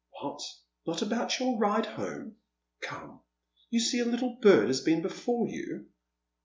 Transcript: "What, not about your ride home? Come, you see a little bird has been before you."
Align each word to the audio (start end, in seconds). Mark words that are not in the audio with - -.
"What, 0.19 0.41
not 0.87 1.03
about 1.03 1.37
your 1.39 1.59
ride 1.59 1.85
home? 1.85 2.37
Come, 2.81 3.21
you 3.69 3.79
see 3.79 3.99
a 3.99 4.03
little 4.05 4.39
bird 4.41 4.65
has 4.69 4.81
been 4.81 5.03
before 5.03 5.47
you." 5.47 5.89